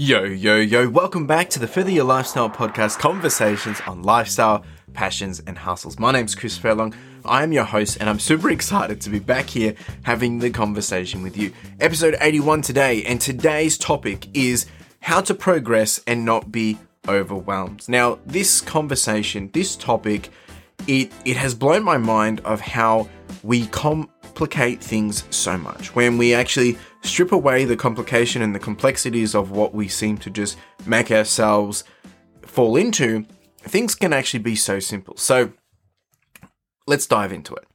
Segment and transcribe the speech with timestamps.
[0.00, 5.42] Yo, yo, yo, welcome back to the Further Your Lifestyle podcast conversations on lifestyle, passions,
[5.44, 5.98] and hustles.
[5.98, 6.94] My name's Chris Furlong.
[7.24, 9.74] I am your host, and I'm super excited to be back here
[10.04, 11.52] having the conversation with you.
[11.80, 14.66] Episode 81 today, and today's topic is
[15.00, 16.78] how to progress and not be
[17.08, 17.88] overwhelmed.
[17.88, 20.30] Now, this conversation, this topic,
[20.86, 23.08] it, it has blown my mind of how
[23.42, 23.66] we
[24.38, 25.96] complicate things so much.
[25.96, 30.30] When we actually strip away the complication and the complexities of what we seem to
[30.30, 30.56] just
[30.86, 31.82] make ourselves
[32.42, 33.26] fall into,
[33.62, 35.16] things can actually be so simple.
[35.16, 35.54] So
[36.86, 37.66] let's dive into it.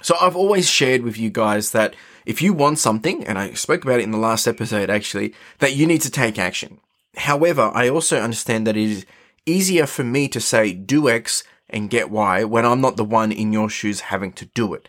[0.00, 3.82] So I've always shared with you guys that if you want something, and I spoke
[3.82, 6.78] about it in the last episode actually, that you need to take action.
[7.16, 9.06] However, I also understand that it is
[9.44, 13.32] easier for me to say do X and get Y when I'm not the one
[13.32, 14.88] in your shoes having to do it.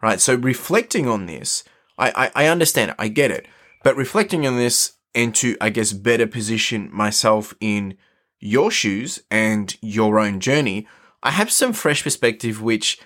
[0.00, 0.20] Right?
[0.20, 1.64] So reflecting on this,
[1.98, 2.96] I, I, I understand it.
[2.98, 3.46] I get it.
[3.82, 7.96] But reflecting on this and to, I guess, better position myself in
[8.38, 10.86] your shoes and your own journey,
[11.22, 13.00] I have some fresh perspective, which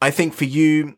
[0.00, 0.96] I think for you,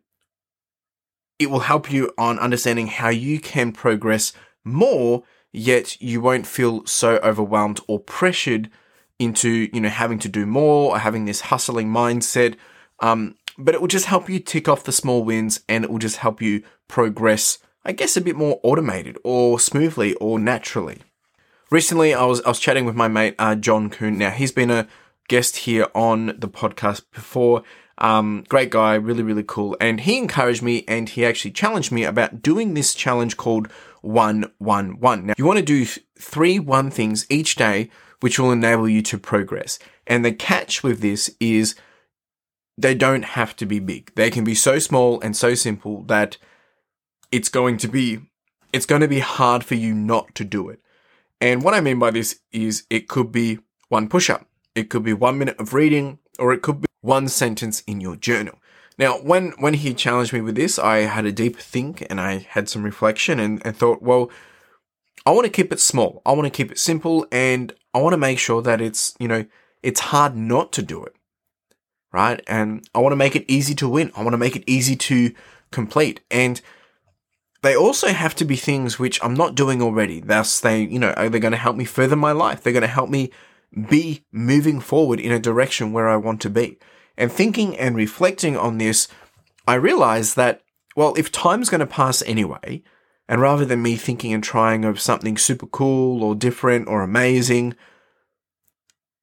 [1.39, 4.33] it will help you on understanding how you can progress
[4.65, 8.71] more, yet you won't feel so overwhelmed or pressured
[9.19, 12.57] into, you know, having to do more or having this hustling mindset.
[13.01, 15.99] Um, but it will just help you tick off the small wins and it will
[15.99, 20.99] just help you progress, I guess, a bit more automated or smoothly or naturally.
[21.71, 24.19] Recently, I was I was chatting with my mate uh, John Kuhn.
[24.19, 24.87] Now he's been a
[25.29, 27.63] guest here on the podcast before.
[27.99, 32.05] Um, great guy, really really cool, and he encouraged me and he actually challenged me
[32.05, 33.69] about doing this challenge called
[34.03, 35.27] one one one.
[35.27, 35.87] Now you want to do
[36.19, 39.79] three one things each day, which will enable you to progress.
[40.07, 41.75] And the catch with this is
[42.77, 44.13] they don't have to be big.
[44.15, 46.37] They can be so small and so simple that
[47.31, 48.21] it's going to be
[48.73, 50.81] it's going to be hard for you not to do it.
[51.41, 55.05] And what I mean by this is it could be one push up, it could
[55.05, 58.59] be one minute of reading, or it could be one sentence in your journal.
[58.97, 62.47] Now, when, when he challenged me with this, I had a deep think and I
[62.49, 64.31] had some reflection and, and thought, well,
[65.27, 66.23] I want to keep it small.
[66.25, 69.27] I want to keep it simple and I want to make sure that it's, you
[69.27, 69.47] know,
[69.83, 71.15] it's hard not to do it.
[72.15, 72.41] Right.
[72.47, 74.13] And I want to make it easy to win.
[74.17, 75.35] I want to make it easy to
[75.73, 76.21] complete.
[76.31, 76.61] And
[77.63, 80.21] they also have to be things which I'm not doing already.
[80.21, 82.63] Thus, they, you know, are they going to help me further my life?
[82.63, 83.33] They're going to help me
[83.89, 86.79] be moving forward in a direction where I want to be.
[87.17, 89.09] And thinking and reflecting on this,
[89.67, 90.63] I realized that,
[90.95, 92.85] well, if time's going to pass anyway,
[93.29, 97.75] and rather than me thinking and trying of something super cool or different or amazing,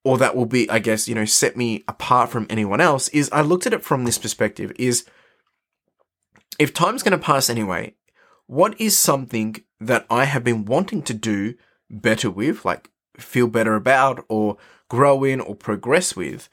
[0.04, 3.30] or that will be, I guess, you know, set me apart from anyone else, is
[3.32, 5.06] I looked at it from this perspective is
[6.60, 7.96] if time's going to pass anyway,
[8.48, 11.56] what is something that I have been wanting to do
[11.90, 14.58] better with, like feel better about or
[14.90, 16.50] grow in or progress with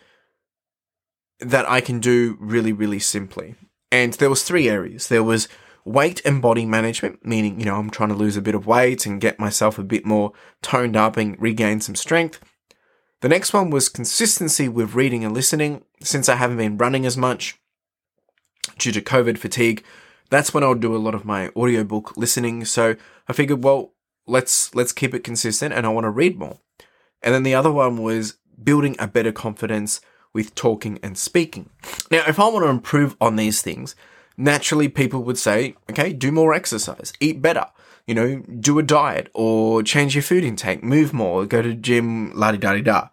[1.41, 3.55] that I can do really, really simply.
[3.91, 5.09] And there was three areas.
[5.09, 5.49] There was
[5.85, 9.07] weight and body management, meaning, you know, I'm trying to lose a bit of weight
[9.07, 10.33] and get myself a bit more
[10.63, 12.41] toned up and regain some strength.
[13.21, 15.85] The next one was consistency with reading and listening.
[16.01, 17.59] Since I haven't been running as much
[18.79, 19.85] due to COVID fatigue,
[20.31, 22.65] that's when I'll do a lot of my audiobook listening.
[22.65, 22.95] So
[23.27, 23.93] I figured, well,
[24.27, 26.59] let's let's keep it consistent and I want to read more.
[27.23, 30.01] And then the other one was building a better confidence
[30.33, 31.71] with talking and speaking.
[32.11, 33.97] Now, if I want to improve on these things,
[34.37, 37.67] naturally people would say, okay, do more exercise, eat better,
[38.09, 42.33] you know, do a diet or change your food intake, move more, go to gym,
[42.35, 43.09] la di da di da.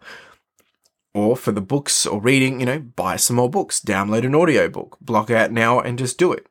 [1.14, 4.98] Or for the books or reading, you know, buy some more books, download an audiobook,
[5.00, 6.46] block out an hour and just do it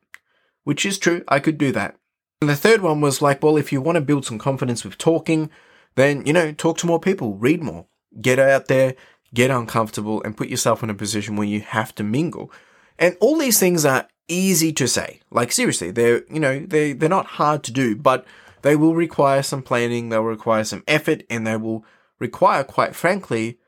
[0.66, 1.94] which is true, I could do that.
[2.40, 4.98] And the third one was like, well, if you want to build some confidence with
[4.98, 5.48] talking,
[5.94, 7.86] then, you know, talk to more people, read more,
[8.20, 8.96] get out there,
[9.32, 12.50] get uncomfortable, and put yourself in a position where you have to mingle.
[12.98, 15.20] And all these things are easy to say.
[15.30, 18.26] Like, seriously, they're, you know, they, they're not hard to do, but
[18.62, 21.84] they will require some planning, they'll require some effort, and they will
[22.18, 23.58] require, quite frankly,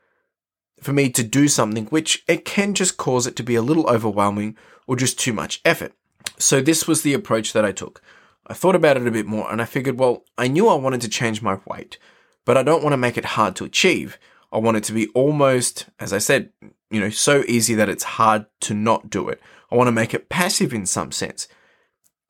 [0.81, 3.89] for me to do something which it can just cause it to be a little
[3.89, 4.57] overwhelming
[4.87, 5.93] or just too much effort.
[6.37, 8.01] So this was the approach that I took.
[8.47, 11.01] I thought about it a bit more and I figured, well, I knew I wanted
[11.01, 11.97] to change my weight,
[12.45, 14.17] but I don't want to make it hard to achieve.
[14.51, 16.51] I want it to be almost, as I said,
[16.89, 19.39] you know, so easy that it's hard to not do it.
[19.71, 21.47] I want to make it passive in some sense.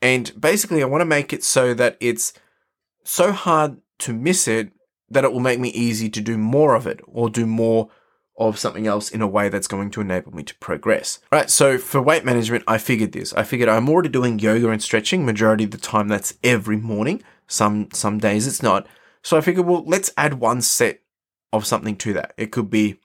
[0.01, 2.33] And basically, I want to make it so that it's
[3.03, 4.71] so hard to miss it
[5.09, 7.89] that it will make me easy to do more of it or do more
[8.38, 11.19] of something else in a way that's going to enable me to progress.
[11.31, 11.50] Right.
[11.50, 13.33] So for weight management, I figured this.
[13.33, 16.07] I figured I'm already doing yoga and stretching majority of the time.
[16.07, 17.21] That's every morning.
[17.47, 18.88] Some, some days it's not,
[19.21, 21.01] So I figured, well, let's add one set
[21.51, 22.33] of something to that.
[22.38, 23.00] It could be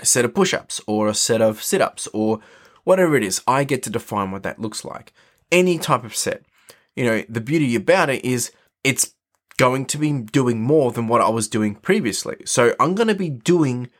[0.00, 2.40] a set of push ups or a set of sit ups or
[2.84, 3.42] whatever it is.
[3.46, 5.12] I get to define what that looks like.
[5.50, 6.44] Any type of set.
[6.96, 8.52] You know, the beauty about it is
[8.84, 9.14] it's
[9.56, 12.36] going to be doing more than what I was doing previously.
[12.44, 13.90] So I'm going to be doing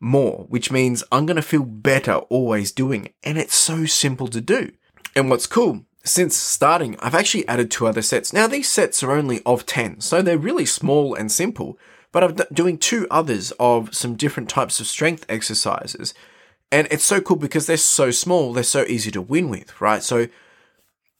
[0.00, 3.14] more, which means I'm going to feel better always doing it.
[3.22, 4.72] And it's so simple to do.
[5.14, 8.32] And what's cool, since starting, I've actually added two other sets.
[8.32, 11.78] Now these sets are only of 10, so they're really small and simple,
[12.10, 16.14] but I'm doing two others of some different types of strength exercises.
[16.72, 20.02] And it's so cool because they're so small, they're so easy to win with, right?
[20.02, 20.28] So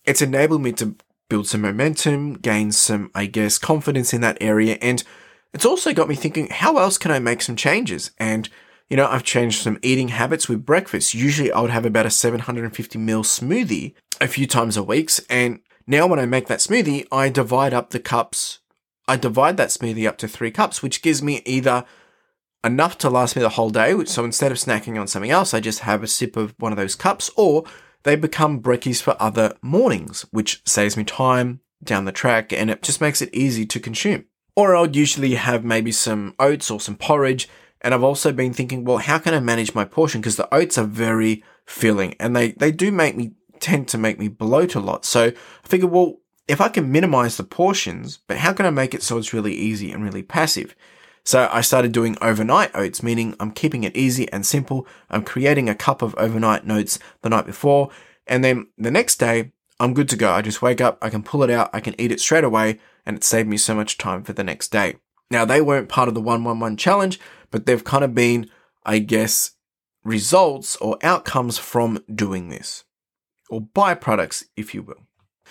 [0.05, 0.97] it's enabled me to
[1.29, 4.79] build some momentum, gain some, I guess, confidence in that area.
[4.81, 5.05] And
[5.53, 8.13] it's also got me thinking, how else can I make some changes?
[8.19, 8.49] And,
[8.89, 11.13] you know, I've changed some eating habits with breakfast.
[11.13, 15.11] Usually I would have about a 750 ml smoothie a few times a week.
[15.29, 18.61] And now when I make that smoothie, I divide up the cups.
[19.07, 21.85] I divide that smoothie up to three cups, which gives me either
[22.65, 24.05] enough to last me the whole day.
[24.05, 26.79] So instead of snacking on something else, I just have a sip of one of
[26.79, 27.65] those cups or
[28.05, 32.83] they become brekkies for other mornings, which saves me time down the track and it
[32.83, 34.25] just makes it easy to consume.
[34.55, 37.49] Or I'll usually have maybe some oats or some porridge.
[37.81, 40.21] And I've also been thinking, well, how can I manage my portion?
[40.21, 44.19] Because the oats are very filling and they, they do make me tend to make
[44.19, 45.05] me bloat a lot.
[45.05, 46.19] So I figured, well,
[46.49, 49.55] if I can minimize the portions, but how can I make it so it's really
[49.55, 50.77] easy and really passive?
[51.25, 54.87] So I started doing overnight oats, meaning I'm keeping it easy and simple.
[55.09, 57.91] I'm creating a cup of overnight oats the night before.
[58.27, 60.31] And then the next day, I'm good to go.
[60.31, 62.79] I just wake up, I can pull it out, I can eat it straight away,
[63.05, 64.97] and it saved me so much time for the next day.
[65.31, 67.19] Now, they weren't part of the 111 challenge,
[67.51, 68.49] but they've kind of been,
[68.85, 69.53] I guess,
[70.05, 72.85] results or outcomes from doing this,
[73.49, 75.07] or byproducts, if you will.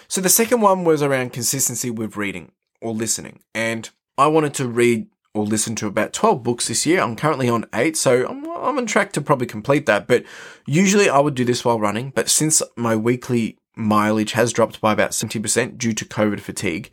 [0.08, 3.42] So the second one was around consistency with reading or listening.
[3.54, 7.02] And I wanted to read or listen to about 12 books this year.
[7.02, 10.08] I'm currently on eight, so I'm, I'm on track to probably complete that.
[10.08, 10.24] But
[10.66, 12.12] usually I would do this while running.
[12.14, 16.92] But since my weekly mileage has dropped by about 70% due to COVID fatigue,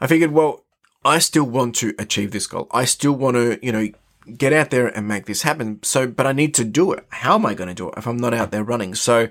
[0.00, 0.64] I figured, well,
[1.04, 2.68] I still want to achieve this goal.
[2.70, 3.88] I still want to, you know,
[4.36, 5.80] get out there and make this happen.
[5.82, 7.06] So, but I need to do it.
[7.10, 8.94] How am I going to do it if I'm not out there running?
[8.94, 9.28] So,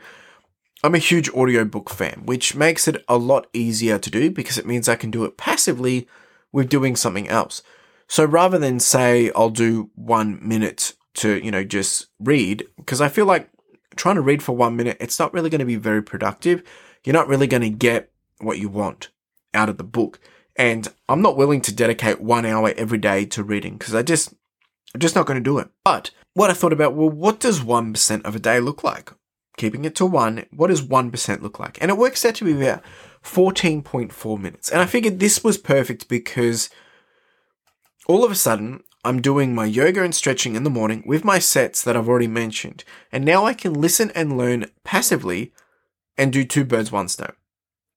[0.84, 4.68] I'm a huge audiobook fan, which makes it a lot easier to do because it
[4.68, 6.08] means I can do it passively
[6.52, 7.64] with doing something else.
[8.08, 13.10] So rather than say I'll do one minute to, you know, just read, because I
[13.10, 13.50] feel like
[13.96, 16.64] trying to read for one minute, it's not really going to be very productive.
[17.04, 19.10] You're not really going to get what you want
[19.54, 20.20] out of the book.
[20.56, 24.34] And I'm not willing to dedicate one hour every day to reading because I just,
[24.94, 25.70] I'm just not going to do it.
[25.84, 29.12] But what I thought about, well, what does 1% of a day look like?
[29.58, 31.80] Keeping it to one, what does 1% look like?
[31.82, 32.84] And it works out to be about
[33.24, 34.70] 14.4 minutes.
[34.70, 36.70] And I figured this was perfect because
[38.08, 41.40] all of a sudden, I'm doing my yoga and stretching in the morning with my
[41.40, 45.54] sets that I've already mentioned, and now I can listen and learn passively
[46.18, 47.34] and do two birds, one stone.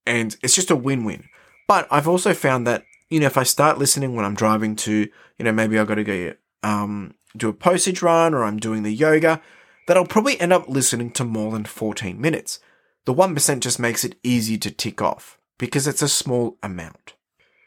[0.07, 1.29] And it's just a win win.
[1.67, 5.09] But I've also found that, you know, if I start listening when I'm driving to,
[5.39, 8.83] you know, maybe I've got to go um, do a postage run or I'm doing
[8.83, 9.41] the yoga,
[9.87, 12.61] that I'll probably end up listening to more than 14 minutes.
[13.05, 17.15] The 1% just makes it easy to tick off because it's a small amount.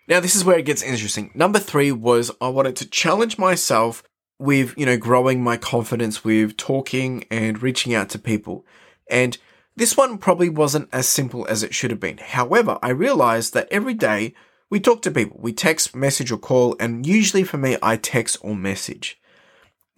[0.07, 1.31] Now, this is where it gets interesting.
[1.33, 4.03] Number three was I wanted to challenge myself
[4.37, 8.65] with, you know, growing my confidence with talking and reaching out to people.
[9.09, 9.37] And
[9.75, 12.17] this one probably wasn't as simple as it should have been.
[12.17, 14.33] However, I realized that every day
[14.69, 18.37] we talk to people, we text, message, or call, and usually for me, I text
[18.41, 19.21] or message.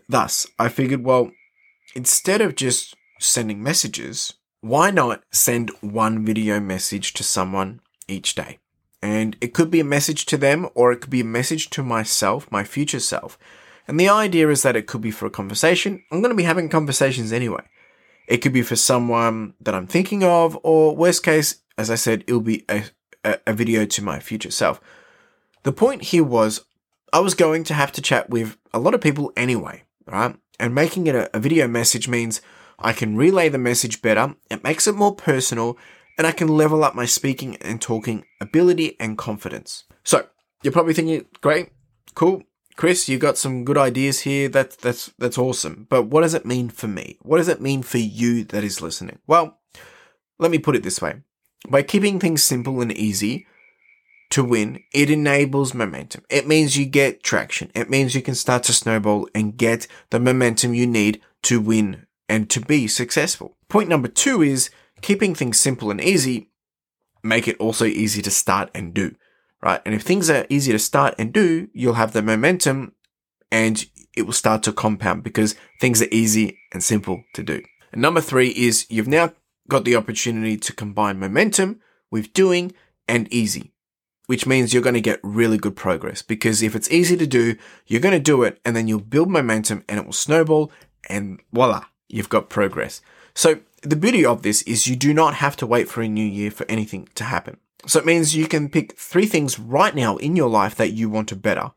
[0.07, 1.31] Thus, I figured, well,
[1.95, 8.59] instead of just sending messages, why not send one video message to someone each day?
[9.05, 11.83] And it could be a message to them or it could be a message to
[11.83, 13.37] myself, my future self.
[13.87, 16.03] And the idea is that it could be for a conversation.
[16.09, 17.61] I'm going to be having conversations anyway.
[18.27, 22.23] It could be for someone that I'm thinking of, or worst case, as I said,
[22.25, 22.85] it'll be a,
[23.45, 24.81] a, video to my future self.
[25.61, 26.65] The point here was
[27.13, 30.35] I was going to have to chat with a lot of people anyway, right?
[30.59, 32.41] And making it a, a video message means
[32.79, 34.33] I can relay the message better.
[34.49, 35.77] It makes it more personal
[36.17, 39.83] and I can level up my speaking and talking ability and confidence.
[40.03, 40.27] So
[40.63, 41.69] you're probably thinking, great,
[42.13, 42.43] cool.
[42.75, 44.49] Chris, you got some good ideas here.
[44.49, 45.87] That's, that's, that's awesome.
[45.89, 47.17] But what does it mean for me?
[47.21, 49.19] What does it mean for you that is listening?
[49.27, 49.59] Well,
[50.39, 51.21] let me put it this way.
[51.69, 53.47] By keeping things simple and easy
[54.31, 56.23] to win, it enables momentum.
[56.29, 57.71] It means you get traction.
[57.73, 62.05] It means you can start to snowball and get the momentum you need to win
[62.27, 63.55] and to be successful.
[63.69, 64.69] Point number two is
[65.05, 66.49] keeping things simple and easy
[67.21, 69.15] make it also easy to start and do,
[69.61, 69.79] right?
[69.85, 72.93] And if things are easy to start and do, you'll have the momentum
[73.51, 73.85] and
[74.17, 77.61] it will start to compound because things are easy and simple to do.
[77.91, 79.33] And number three is you've now
[79.69, 82.73] got the opportunity to combine momentum with doing
[83.07, 83.73] and easy,
[84.25, 87.55] which means you're going to get really good progress because if it's easy to do,
[87.85, 90.71] you're going to do it and then you'll build momentum and it will snowball
[91.07, 93.01] and voila, you've got progress.
[93.35, 96.25] So the beauty of this is you do not have to wait for a new
[96.25, 97.57] year for anything to happen.
[97.87, 101.09] So it means you can pick three things right now in your life that you
[101.09, 101.71] want to better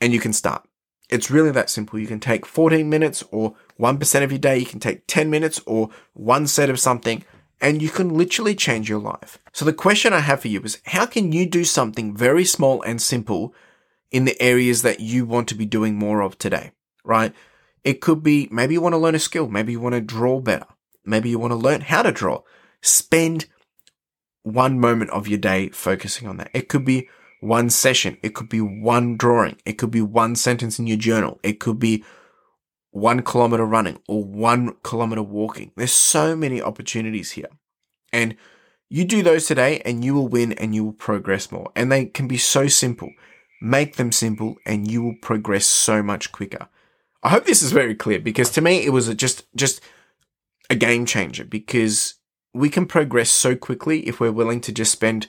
[0.00, 0.66] and you can start.
[1.08, 2.00] It's really that simple.
[2.00, 4.58] You can take 14 minutes or 1% of your day.
[4.58, 7.24] You can take 10 minutes or one set of something
[7.60, 9.38] and you can literally change your life.
[9.52, 12.82] So the question I have for you is how can you do something very small
[12.82, 13.54] and simple
[14.10, 16.72] in the areas that you want to be doing more of today,
[17.04, 17.32] right?
[17.84, 19.48] It could be maybe you want to learn a skill.
[19.48, 20.66] Maybe you want to draw better.
[21.06, 22.42] Maybe you want to learn how to draw.
[22.82, 23.46] Spend
[24.42, 26.50] one moment of your day focusing on that.
[26.52, 27.08] It could be
[27.40, 28.18] one session.
[28.22, 29.56] It could be one drawing.
[29.64, 31.40] It could be one sentence in your journal.
[31.42, 32.04] It could be
[32.90, 35.72] one kilometer running or one kilometer walking.
[35.76, 37.48] There's so many opportunities here.
[38.12, 38.36] And
[38.88, 41.70] you do those today and you will win and you will progress more.
[41.76, 43.10] And they can be so simple.
[43.60, 46.68] Make them simple and you will progress so much quicker.
[47.22, 49.80] I hope this is very clear because to me it was just just
[50.68, 52.14] a game changer because
[52.52, 55.28] we can progress so quickly if we're willing to just spend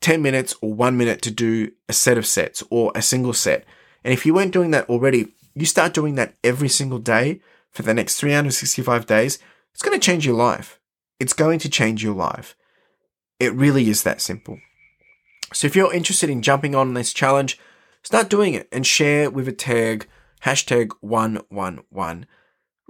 [0.00, 3.64] 10 minutes or 1 minute to do a set of sets or a single set.
[4.04, 7.82] And if you weren't doing that already, you start doing that every single day for
[7.82, 9.38] the next 365 days,
[9.72, 10.80] it's going to change your life.
[11.18, 12.56] It's going to change your life.
[13.38, 14.58] It really is that simple.
[15.52, 17.58] So if you're interested in jumping on this challenge,
[18.02, 20.06] start doing it and share with a tag,
[20.44, 22.26] hashtag 111.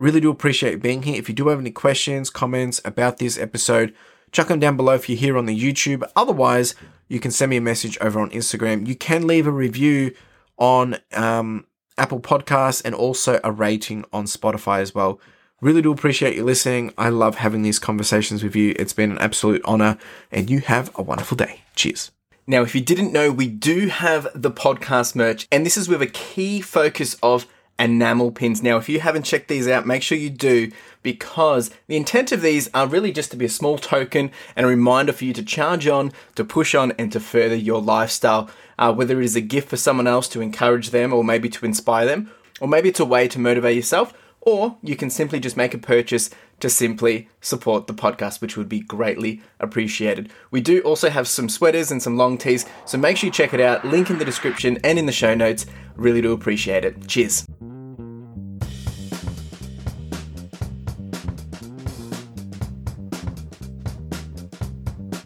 [0.01, 1.17] Really do appreciate being here.
[1.17, 3.95] If you do have any questions, comments about this episode,
[4.33, 6.03] chuck them down below if you're here on the YouTube.
[6.17, 6.75] Otherwise,
[7.09, 8.89] you can send me a message over on Instagram.
[8.89, 10.15] You can leave a review
[10.57, 11.67] on um,
[11.99, 15.21] Apple Podcasts, and also a rating on Spotify as well.
[15.61, 16.95] Really do appreciate you listening.
[16.97, 18.75] I love having these conversations with you.
[18.79, 19.99] It's been an absolute honor,
[20.33, 21.61] and you have a wonderful day.
[21.77, 22.11] Cheers.
[22.47, 26.01] Now, if you didn't know, we do have the podcast merch, and this is with
[26.01, 27.47] a key focus of
[27.81, 28.63] enamel pins.
[28.63, 30.71] Now, if you haven't checked these out, make sure you do
[31.03, 34.69] because the intent of these are really just to be a small token and a
[34.69, 38.51] reminder for you to charge on, to push on, and to further your lifestyle.
[38.79, 41.67] Uh, whether it is a gift for someone else to encourage them or maybe to
[41.67, 45.57] inspire them, or maybe it's a way to motivate yourself, or you can simply just
[45.57, 50.31] make a purchase to simply support the podcast, which would be greatly appreciated.
[50.51, 53.53] We do also have some sweaters and some long tees, so make sure you check
[53.53, 53.85] it out.
[53.85, 55.67] Link in the description and in the show notes.
[55.97, 57.07] Really do appreciate it.
[57.07, 57.47] Cheers.